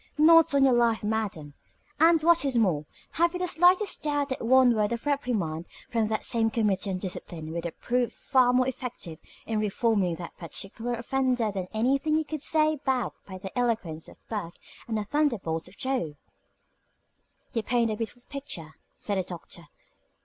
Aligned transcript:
Not 0.17 0.55
on 0.55 0.63
your 0.63 0.73
life, 0.73 1.03
madam. 1.03 1.53
And, 1.99 2.23
what 2.23 2.43
is 2.43 2.57
more, 2.57 2.85
have 3.11 3.33
you 3.33 3.39
the 3.39 3.45
slightest 3.47 4.01
doubt 4.01 4.29
that 4.29 4.43
one 4.43 4.73
word 4.73 4.91
of 4.93 5.05
reprimand 5.05 5.67
from 5.91 6.07
that 6.07 6.25
same 6.25 6.49
Committee 6.49 6.89
on 6.89 6.97
Discipline 6.97 7.51
would 7.51 7.71
prove 7.79 8.11
far 8.11 8.51
more 8.51 8.67
effective 8.67 9.19
in 9.45 9.59
reforming 9.59 10.15
that 10.15 10.35
particular 10.39 10.95
offender 10.95 11.51
than 11.51 11.67
anything 11.71 12.15
you 12.17 12.25
could 12.25 12.41
say 12.41 12.77
backed 12.83 13.23
by 13.27 13.37
the 13.37 13.55
eloquence 13.55 14.07
of 14.07 14.17
Burke 14.27 14.55
and 14.87 14.97
the 14.97 15.03
thunderbolts 15.03 15.67
of 15.67 15.77
Jove?" 15.77 16.15
"You 17.53 17.61
paint 17.61 17.91
a 17.91 17.95
beautiful 17.95 18.23
picture," 18.27 18.73
said 18.97 19.19
the 19.19 19.23
Doctor. 19.23 19.67